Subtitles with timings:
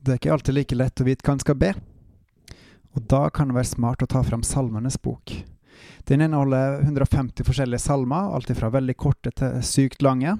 [0.00, 1.74] Det er ikke alltid like lett å vite hva en skal be.
[2.96, 5.34] Og da kan det være smart å ta fram Salmenes bok.
[6.08, 10.36] Den inneholder 150 forskjellige salmer, alt fra veldig korte til sykt lange.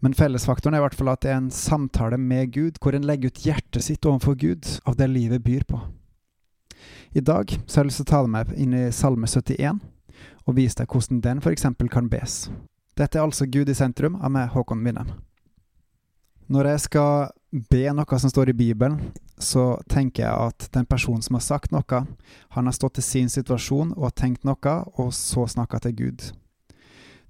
[0.00, 3.06] Men fellesfaktoren er i hvert fall at det er en samtale med Gud, hvor en
[3.06, 5.80] legger ut hjertet sitt overfor Gud av det livet byr på.
[7.12, 9.80] I dag så har jeg lyst til å ta deg med inn i Salme 71
[10.48, 11.66] og vise deg hvordan den f.eks.
[11.92, 12.36] kan bes.
[12.98, 15.10] Dette er altså Gud i sentrum av meg, Håkon Winnem.
[16.48, 18.98] Når jeg skal be noe som står i Bibelen,
[19.38, 22.02] så tenker jeg at den personen som har sagt noe,
[22.54, 26.28] han har stått i sin situasjon og har tenkt noe, og så snakka til Gud.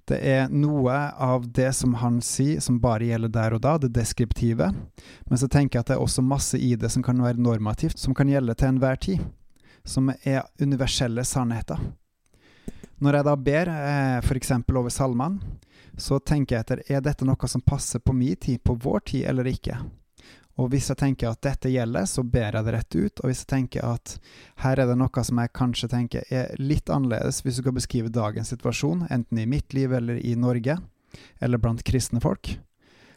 [0.09, 3.91] Det er noe av det som han sier, som bare gjelder der og da, det
[3.93, 4.71] deskriptive.
[5.29, 7.99] Men så tenker jeg at det er også masse i det som kan være normativt,
[8.01, 9.21] som kan gjelde til enhver tid.
[9.85, 11.77] Som er universelle sannheter.
[12.99, 14.51] Når jeg da ber, eh, f.eks.
[14.73, 15.59] over salmene,
[15.99, 19.27] så tenker jeg etter er dette noe som passer på min tid, på vår tid,
[19.29, 19.77] eller ikke.
[20.59, 23.21] Og hvis jeg tenker at dette gjelder, så ber jeg det rett ut.
[23.21, 24.15] Og hvis jeg tenker at
[24.65, 28.11] her er det noe som jeg kanskje tenker er litt annerledes, hvis du skal beskrive
[28.13, 30.75] dagens situasjon, enten i mitt liv eller i Norge,
[31.39, 32.57] eller blant kristne folk,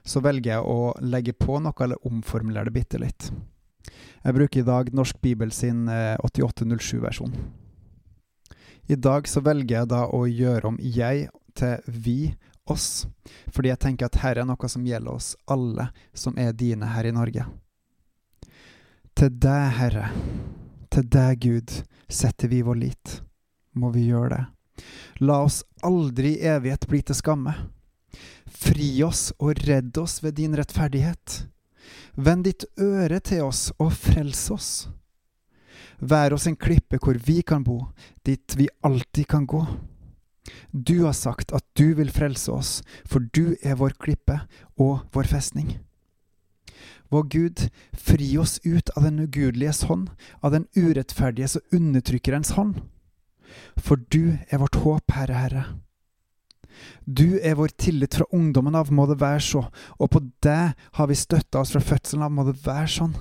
[0.05, 3.31] så velger jeg å legge på noe eller omformulere det bitte litt.
[4.23, 7.34] Jeg bruker i dag Norsk Bibel sin 8807-versjon.
[7.34, 8.55] Eh,
[8.95, 12.34] I dag så velger jeg da å gjøre om jeg til vi
[12.71, 13.07] oss,
[13.53, 17.09] fordi jeg tenker at her er noe som gjelder oss alle som er dine her
[17.09, 17.47] i Norge.
[19.19, 20.09] Til deg, Herre,
[20.93, 21.75] til deg, Gud,
[22.09, 23.21] setter vi vår lit.
[23.77, 24.43] Må vi gjøre det.
[25.25, 27.55] La oss aldri i evighet bli til skamme.
[28.47, 31.47] Fri oss og redd oss ved din rettferdighet.
[32.15, 34.71] Vend ditt øre til oss og frels oss.
[36.03, 37.79] Vær oss en klippe hvor vi kan bo,
[38.27, 39.63] dit vi alltid kan gå.
[40.73, 42.73] Du har sagt at du vil frelse oss,
[43.07, 44.41] for du er vår klippe
[44.81, 45.77] og vår festning.
[47.12, 50.09] Vår Gud, fri oss ut av den ugudeliges hånd,
[50.41, 52.81] av den urettferdiges og undertrykkerens hånd.
[53.77, 55.65] For du er vårt håp, Herre, Herre.
[57.05, 59.66] Du er vår tillit fra ungdommen av, må det være så,
[60.00, 63.15] og på deg har vi støtta oss fra fødselen av, må det være sånn.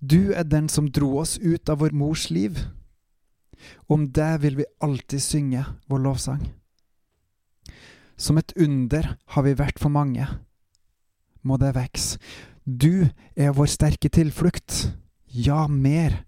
[0.00, 2.58] Du er den som dro oss ut av vår mors liv.
[3.86, 6.44] Om det vil vi alltid synge vår lovsang.
[8.16, 10.26] Som et under har vi vært for mange.
[11.42, 12.18] Må det vekse.
[12.64, 14.92] Du er vår sterke tilflukt.
[15.24, 16.24] Ja, mer.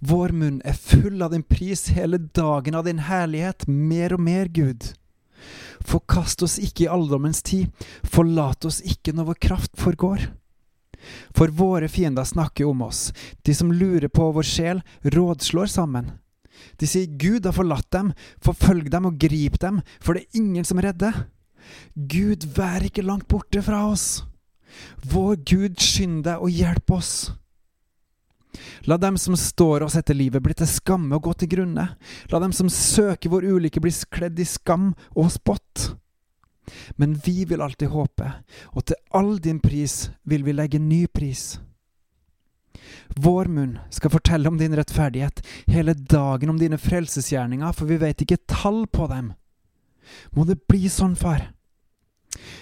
[0.00, 4.48] Vår munn er full av din pris hele dagen av din herlighet, mer og mer,
[4.48, 4.92] Gud.
[5.86, 7.70] Forkast oss ikke i alderdommens tid,
[8.02, 10.28] forlat oss ikke når vår kraft forgår.
[11.36, 13.12] For våre fiender snakker om oss,
[13.46, 16.10] de som lurer på vår sjel, rådslår sammen.
[16.78, 18.12] De sier Gud har forlatt dem,
[18.44, 21.26] forfølg dem og grip dem, for det er ingen som redder.
[21.94, 24.24] Gud, vær ikke langt borte fra oss.
[25.10, 27.12] Vår Gud, skynd deg og hjelp oss.
[28.88, 31.84] La dem som står oss etter livet, bli til skamme og gå til grunne.
[32.32, 35.92] La dem som søker vår ulykke, bli kledd i skam og spott.
[37.00, 38.28] Men vi vil alltid håpe,
[38.76, 41.56] og til all din pris vil vi legge ny pris.
[43.16, 48.22] Vår munn skal fortelle om din rettferdighet hele dagen om dine frelsesgjerninger, for vi vet
[48.22, 49.32] ikke tall på dem.
[50.36, 51.50] Må det bli sånn, far.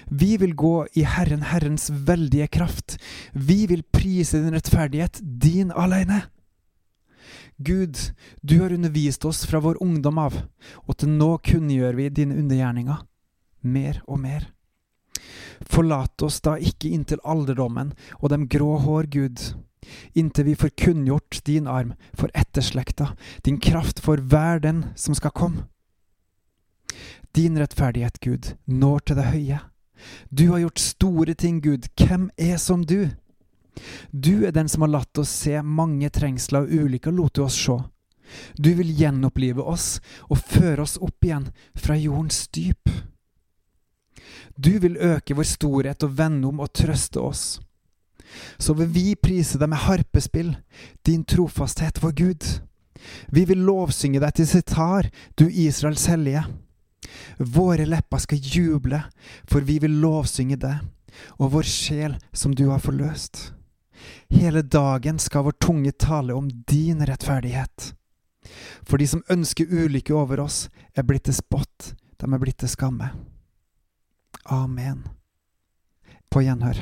[0.06, 2.96] Vi vil gå i Herren Herrens veldige kraft.
[3.32, 6.22] Vi vil prise din rettferdighet, din alene.
[7.56, 7.98] Gud,
[8.42, 10.36] du har undervist oss fra vår ungdom av,
[10.84, 13.00] og til nå kunngjør vi dine undergjerninger.
[13.66, 14.50] Mer og mer.
[15.64, 19.40] Forlat oss da ikke inntil alderdommen og dem grå hår, Gud
[20.14, 25.30] inntil vi får kunngjort din arm for etterslekta, din kraft for hver den som skal
[25.30, 25.66] komme.
[27.32, 29.58] Din rettferdighet, Gud, når til det høye.
[30.30, 31.88] Du har gjort store ting, Gud.
[31.96, 33.10] Hvem er som du?
[34.10, 37.58] Du er den som har latt oss se mange trengsler og ulykker, lot du oss
[37.60, 37.76] se.
[38.56, 42.88] Du vil gjenopplive oss og føre oss opp igjen fra jordens dyp.
[44.56, 47.44] Du vil øke vår storhet og vende om og trøste oss
[48.58, 50.54] så vil vi prise deg med harpespill,
[51.06, 52.46] din trofasthet, vår Gud.
[53.32, 56.44] Vi vil lovsynge deg til sitar, du Israels hellige.
[57.38, 59.02] Våre lepper skal juble,
[59.48, 60.80] for vi vil lovsynge deg,
[61.38, 63.50] og vår sjel som du har forløst.
[64.32, 67.92] Hele dagen skal vår tunge tale om din rettferdighet.
[68.86, 72.70] For de som ønsker ulykke over oss, er blitt til spott, de er blitt til
[72.70, 73.10] skamme.
[74.52, 75.02] Amen.
[76.30, 76.78] På gjenhør.